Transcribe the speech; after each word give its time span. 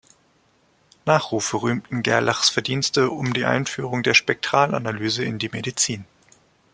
Nachrufe 1.05 1.61
rühmten 1.61 2.01
Gerlachs 2.01 2.49
Verdienste 2.49 3.11
um 3.11 3.35
die 3.35 3.45
Einführung 3.45 4.01
der 4.01 4.15
Spektralanalyse 4.15 5.23
in 5.23 5.37
die 5.37 5.49
Medizin. 5.49 6.05